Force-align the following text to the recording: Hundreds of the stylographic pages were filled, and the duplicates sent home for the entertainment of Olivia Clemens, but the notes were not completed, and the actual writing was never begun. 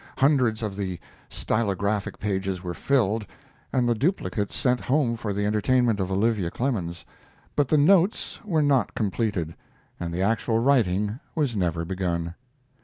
Hundreds 0.17 0.63
of 0.63 0.75
the 0.75 0.97
stylographic 1.29 2.17
pages 2.17 2.63
were 2.63 2.73
filled, 2.73 3.23
and 3.71 3.87
the 3.87 3.93
duplicates 3.93 4.55
sent 4.55 4.79
home 4.79 5.15
for 5.15 5.31
the 5.31 5.45
entertainment 5.45 5.99
of 5.99 6.11
Olivia 6.11 6.49
Clemens, 6.49 7.05
but 7.55 7.67
the 7.67 7.77
notes 7.77 8.39
were 8.43 8.63
not 8.63 8.95
completed, 8.95 9.53
and 9.99 10.11
the 10.11 10.23
actual 10.23 10.57
writing 10.57 11.19
was 11.35 11.55
never 11.55 11.85
begun. 11.85 12.33